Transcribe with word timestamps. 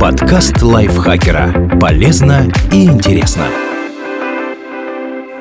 Подкаст 0.00 0.62
лайфхакера. 0.62 1.76
Полезно 1.80 2.46
и 2.72 2.84
интересно. 2.84 3.48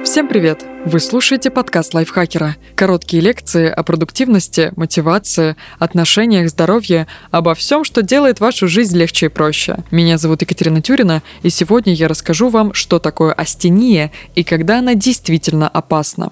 Всем 0.03 0.27
привет! 0.27 0.65
Вы 0.83 0.99
слушаете 0.99 1.51
подкаст 1.51 1.93
лайфхакера. 1.93 2.55
Короткие 2.75 3.21
лекции 3.21 3.69
о 3.69 3.83
продуктивности, 3.83 4.71
мотивации, 4.75 5.55
отношениях, 5.77 6.49
здоровье, 6.49 7.05
обо 7.29 7.53
всем, 7.53 7.83
что 7.83 8.01
делает 8.01 8.39
вашу 8.39 8.67
жизнь 8.67 8.97
легче 8.97 9.27
и 9.27 9.29
проще. 9.29 9.77
Меня 9.91 10.17
зовут 10.17 10.41
Екатерина 10.41 10.81
Тюрина, 10.81 11.21
и 11.43 11.51
сегодня 11.51 11.93
я 11.93 12.07
расскажу 12.07 12.49
вам, 12.49 12.73
что 12.73 12.97
такое 12.97 13.33
астения 13.33 14.11
и 14.33 14.43
когда 14.43 14.79
она 14.79 14.95
действительно 14.95 15.69
опасна. 15.69 16.31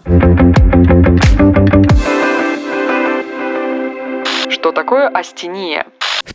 Что 4.50 4.71
такое 4.71 5.10
астения? 5.10 5.86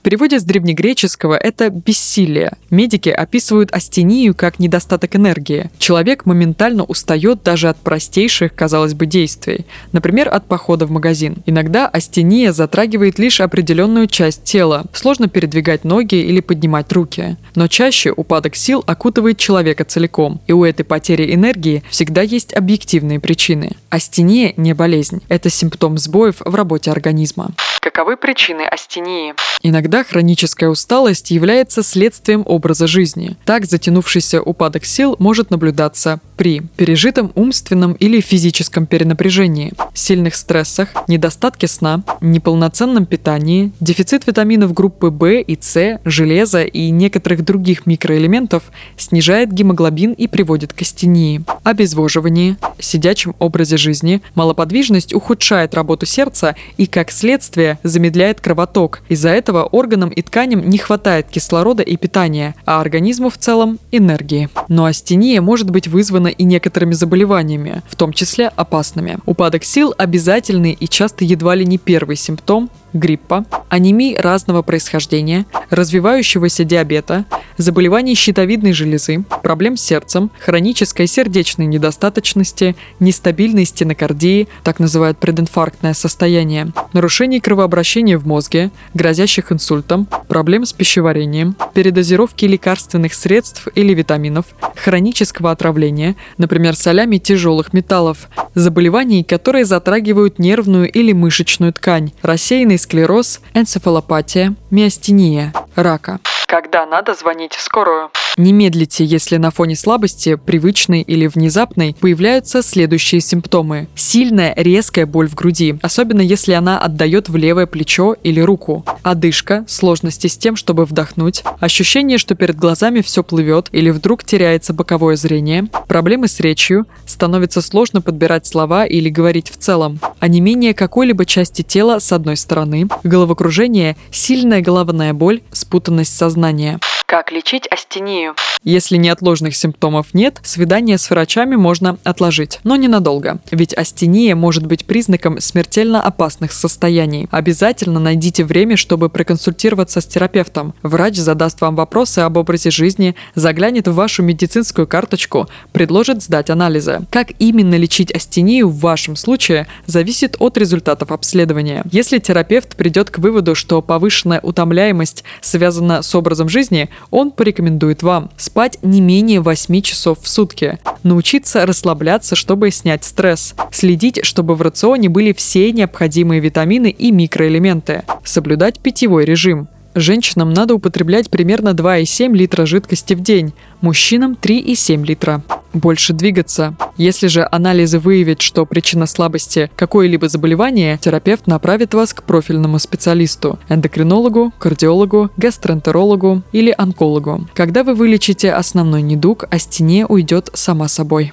В 0.00 0.02
переводе 0.02 0.40
с 0.40 0.44
древнегреческого 0.44 1.34
это 1.34 1.68
бессилие. 1.68 2.52
Медики 2.70 3.10
описывают 3.10 3.70
астению 3.70 4.34
как 4.34 4.58
недостаток 4.58 5.14
энергии. 5.14 5.70
Человек 5.76 6.24
моментально 6.24 6.84
устает 6.84 7.42
даже 7.42 7.68
от 7.68 7.76
простейших, 7.76 8.54
казалось 8.54 8.94
бы, 8.94 9.04
действий. 9.04 9.66
Например, 9.92 10.30
от 10.30 10.46
похода 10.46 10.86
в 10.86 10.90
магазин. 10.90 11.36
Иногда 11.44 11.86
астения 11.86 12.52
затрагивает 12.52 13.18
лишь 13.18 13.42
определенную 13.42 14.06
часть 14.06 14.44
тела. 14.44 14.86
Сложно 14.94 15.28
передвигать 15.28 15.84
ноги 15.84 16.14
или 16.14 16.40
поднимать 16.40 16.90
руки. 16.94 17.36
Но 17.54 17.68
чаще 17.68 18.10
упадок 18.10 18.56
сил 18.56 18.82
окутывает 18.86 19.36
человека 19.36 19.84
целиком. 19.84 20.40
И 20.46 20.54
у 20.54 20.64
этой 20.64 20.84
потери 20.84 21.34
энергии 21.34 21.82
всегда 21.90 22.22
есть 22.22 22.54
объективные 22.54 23.20
причины. 23.20 23.72
Астения 23.90 24.54
не 24.56 24.72
болезнь. 24.72 25.20
Это 25.28 25.50
симптом 25.50 25.98
сбоев 25.98 26.36
в 26.42 26.54
работе 26.54 26.90
организма. 26.90 27.52
Каковы 27.80 28.18
причины 28.18 28.60
астении? 28.60 29.32
Иногда 29.62 30.04
хроническая 30.04 30.68
усталость 30.68 31.30
является 31.30 31.82
следствием 31.82 32.42
образа 32.44 32.86
жизни. 32.86 33.36
Так 33.46 33.64
затянувшийся 33.64 34.42
упадок 34.42 34.84
сил 34.84 35.16
может 35.18 35.50
наблюдаться 35.50 36.20
при 36.36 36.60
пережитом 36.76 37.32
умственном 37.34 37.94
или 37.94 38.20
физическом 38.20 38.86
перенапряжении, 38.86 39.72
сильных 39.94 40.34
стрессах, 40.34 40.90
недостатке 41.08 41.68
сна, 41.68 42.02
неполноценном 42.20 43.06
питании, 43.06 43.72
дефицит 43.80 44.26
витаминов 44.26 44.74
группы 44.74 45.08
В 45.08 45.40
и 45.40 45.58
С, 45.60 46.00
железа 46.04 46.64
и 46.64 46.90
некоторых 46.90 47.44
других 47.44 47.86
микроэлементов 47.86 48.64
снижает 48.98 49.52
гемоглобин 49.52 50.12
и 50.12 50.26
приводит 50.28 50.74
к 50.74 50.82
астении, 50.82 51.42
обезвоживании, 51.64 52.56
сидячем 52.78 53.34
образе 53.38 53.76
жизни, 53.76 54.22
малоподвижность 54.34 55.14
ухудшает 55.14 55.74
работу 55.74 56.06
сердца 56.06 56.56
и, 56.76 56.86
как 56.86 57.10
следствие, 57.10 57.69
замедляет 57.82 58.40
кровоток. 58.40 59.02
Из-за 59.08 59.30
этого 59.30 59.64
органам 59.64 60.10
и 60.10 60.22
тканям 60.22 60.68
не 60.68 60.78
хватает 60.78 61.28
кислорода 61.28 61.82
и 61.82 61.96
питания, 61.96 62.54
а 62.64 62.80
организму 62.80 63.30
в 63.30 63.38
целом– 63.38 63.78
энергии. 63.92 64.48
Но 64.68 64.84
астения 64.84 65.40
может 65.40 65.70
быть 65.70 65.88
вызвана 65.88 66.28
и 66.28 66.44
некоторыми 66.44 66.92
заболеваниями, 66.92 67.82
в 67.88 67.96
том 67.96 68.12
числе 68.12 68.48
опасными. 68.48 69.18
Упадок 69.26 69.64
сил– 69.64 69.94
обязательный 69.98 70.72
и 70.72 70.88
часто 70.88 71.24
едва 71.24 71.54
ли 71.54 71.64
не 71.64 71.78
первый 71.78 72.16
симптом 72.16 72.70
гриппа, 72.92 73.44
анемии 73.68 74.16
разного 74.16 74.62
происхождения, 74.62 75.46
развивающегося 75.70 76.64
диабета, 76.64 77.24
заболеваний 77.60 78.14
щитовидной 78.14 78.72
железы, 78.72 79.24
проблем 79.42 79.76
с 79.76 79.82
сердцем, 79.82 80.30
хронической 80.40 81.06
сердечной 81.06 81.66
недостаточности, 81.66 82.76
нестабильной 82.98 83.64
стенокардии, 83.64 84.48
так 84.62 84.80
называют 84.80 85.18
прединфарктное 85.18 85.94
состояние, 85.94 86.72
нарушений 86.92 87.40
кровообращения 87.40 88.18
в 88.18 88.26
мозге, 88.26 88.70
грозящих 88.94 89.52
инсультом, 89.52 90.08
проблем 90.28 90.64
с 90.64 90.72
пищеварением, 90.72 91.56
передозировки 91.74 92.44
лекарственных 92.46 93.14
средств 93.14 93.68
или 93.74 93.94
витаминов, 93.94 94.46
хронического 94.76 95.50
отравления, 95.50 96.16
например, 96.38 96.74
солями 96.76 97.18
тяжелых 97.18 97.72
металлов, 97.72 98.28
заболеваний, 98.54 99.22
которые 99.22 99.64
затрагивают 99.64 100.38
нервную 100.38 100.90
или 100.90 101.12
мышечную 101.12 101.72
ткань, 101.72 102.12
рассеянный 102.22 102.78
склероз, 102.78 103.40
энцефалопатия, 103.54 104.54
миостения, 104.70 105.52
рака. 105.74 106.20
Когда 106.50 106.84
надо 106.84 107.14
звонить 107.14 107.54
в 107.54 107.60
скорую? 107.62 108.10
Не 108.36 108.52
медлите, 108.52 109.04
если 109.04 109.36
на 109.36 109.52
фоне 109.52 109.76
слабости, 109.76 110.34
привычной 110.34 111.02
или 111.02 111.28
внезапной, 111.28 111.94
появляются 112.00 112.60
следующие 112.62 113.20
симптомы. 113.20 113.86
Сильная, 113.94 114.52
резкая 114.56 115.06
боль 115.06 115.28
в 115.28 115.36
груди, 115.36 115.78
особенно 115.80 116.20
если 116.20 116.52
она 116.52 116.80
отдает 116.80 117.28
в 117.28 117.36
левое 117.36 117.66
плечо 117.66 118.16
или 118.24 118.40
руку. 118.40 118.84
Одышка, 119.04 119.64
сложности 119.68 120.26
с 120.26 120.36
тем, 120.36 120.56
чтобы 120.56 120.86
вдохнуть, 120.86 121.44
ощущение, 121.60 122.18
что 122.18 122.34
перед 122.34 122.56
глазами 122.56 123.00
все 123.00 123.22
плывет 123.22 123.68
или 123.70 123.90
вдруг 123.90 124.24
теряется 124.24 124.72
боковое 124.72 125.14
зрение, 125.14 125.66
проблемы 125.86 126.26
с 126.26 126.40
речью, 126.40 126.86
становится 127.06 127.62
сложно 127.62 128.00
подбирать 128.00 128.46
слова 128.46 128.86
или 128.86 129.08
говорить 129.08 129.50
в 129.50 129.56
целом, 129.56 130.00
а 130.18 130.26
не 130.26 130.40
менее 130.40 130.74
какой-либо 130.74 131.26
части 131.26 131.62
тела 131.62 132.00
с 132.00 132.10
одной 132.10 132.36
стороны, 132.36 132.88
головокружение, 133.04 133.96
сильная 134.10 134.62
головная 134.62 135.14
боль, 135.14 135.42
спутанность 135.52 136.16
сознания 136.16 136.39
сознание. 136.40 136.78
Как 137.10 137.32
лечить 137.32 137.66
астению? 137.66 138.36
Если 138.62 138.96
неотложных 138.96 139.56
симптомов 139.56 140.14
нет, 140.14 140.38
свидание 140.44 140.96
с 140.96 141.10
врачами 141.10 141.56
можно 141.56 141.98
отложить, 142.04 142.60
но 142.62 142.76
ненадолго, 142.76 143.40
ведь 143.50 143.76
астения 143.76 144.36
может 144.36 144.64
быть 144.64 144.84
признаком 144.84 145.40
смертельно 145.40 146.00
опасных 146.00 146.52
состояний. 146.52 147.26
Обязательно 147.32 147.98
найдите 147.98 148.44
время, 148.44 148.76
чтобы 148.76 149.08
проконсультироваться 149.08 150.00
с 150.00 150.06
терапевтом. 150.06 150.72
Врач 150.84 151.16
задаст 151.16 151.60
вам 151.62 151.74
вопросы 151.74 152.20
об 152.20 152.36
образе 152.36 152.70
жизни, 152.70 153.16
заглянет 153.34 153.88
в 153.88 153.94
вашу 153.94 154.22
медицинскую 154.22 154.86
карточку, 154.86 155.48
предложит 155.72 156.22
сдать 156.22 156.48
анализы. 156.48 157.00
Как 157.10 157.32
именно 157.40 157.74
лечить 157.74 158.14
астению 158.14 158.68
в 158.68 158.78
вашем 158.78 159.16
случае, 159.16 159.66
зависит 159.86 160.36
от 160.38 160.56
результатов 160.56 161.10
обследования. 161.10 161.82
Если 161.90 162.18
терапевт 162.18 162.76
придет 162.76 163.10
к 163.10 163.18
выводу, 163.18 163.56
что 163.56 163.82
повышенная 163.82 164.38
утомляемость 164.40 165.24
связана 165.40 166.02
с 166.02 166.14
образом 166.14 166.48
жизни, 166.48 166.88
он 167.10 167.30
порекомендует 167.30 168.02
вам 168.02 168.30
спать 168.36 168.78
не 168.82 169.00
менее 169.00 169.40
8 169.40 169.82
часов 169.82 170.18
в 170.20 170.28
сутки, 170.28 170.78
научиться 171.02 171.66
расслабляться, 171.66 172.36
чтобы 172.36 172.70
снять 172.70 173.04
стресс, 173.04 173.54
следить, 173.72 174.20
чтобы 174.24 174.54
в 174.54 174.62
рационе 174.62 175.08
были 175.08 175.32
все 175.32 175.72
необходимые 175.72 176.40
витамины 176.40 176.90
и 176.90 177.10
микроэлементы, 177.10 178.04
соблюдать 178.24 178.80
питьевой 178.80 179.24
режим– 179.24 179.68
Женщинам 179.94 180.52
надо 180.52 180.74
употреблять 180.74 181.30
примерно 181.30 181.70
2,7 181.70 182.32
литра 182.34 182.64
жидкости 182.64 183.14
в 183.14 183.20
день, 183.20 183.52
мужчинам 183.80 184.36
3,7 184.40 185.04
литра. 185.04 185.42
Больше 185.72 186.12
двигаться. 186.12 186.74
Если 186.96 187.28
же 187.28 187.46
анализы 187.50 187.98
выявят, 187.98 188.40
что 188.40 188.66
причина 188.66 189.06
слабости– 189.06 189.70
какое-либо 189.76 190.28
заболевание, 190.28 190.98
терапевт 190.98 191.46
направит 191.46 191.94
вас 191.94 192.12
к 192.12 192.22
профильному 192.22 192.78
специалисту– 192.78 193.58
эндокринологу, 193.68 194.52
кардиологу, 194.58 195.30
гастроэнтерологу 195.36 196.42
или 196.52 196.74
онкологу. 196.76 197.48
Когда 197.54 197.84
вы 197.84 197.94
вылечите 197.94 198.52
основной 198.52 199.02
недуг, 199.02 199.44
а 199.50 199.58
стене 199.58 200.06
уйдет 200.06 200.50
сама 200.54 200.88
собой. 200.88 201.32